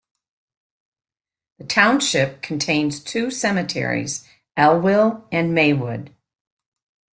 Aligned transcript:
The 1.59 1.63
township 1.63 2.41
contains 2.41 2.99
two 2.99 3.29
cemeteries: 3.29 4.27
Elwell 4.57 5.27
and 5.31 5.53
Maywood. 5.53 6.11